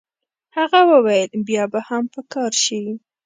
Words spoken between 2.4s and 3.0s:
شي.